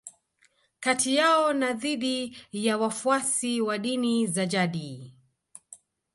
Kati 0.79 1.15
yao 1.15 1.53
na 1.53 1.73
dhidi 1.73 2.37
ya 2.51 2.77
wafuasi 2.77 3.61
wa 3.61 3.77
dini 3.77 4.27
za 4.27 4.45
jadi 4.45 5.13